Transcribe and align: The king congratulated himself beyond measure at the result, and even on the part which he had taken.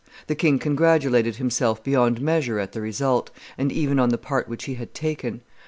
The 0.25 0.33
king 0.33 0.57
congratulated 0.57 1.35
himself 1.35 1.83
beyond 1.83 2.21
measure 2.21 2.57
at 2.57 2.71
the 2.71 2.81
result, 2.81 3.29
and 3.55 3.71
even 3.71 3.99
on 3.99 4.09
the 4.09 4.17
part 4.17 4.47
which 4.49 4.63
he 4.63 4.73
had 4.73 4.95
taken. 4.95 5.41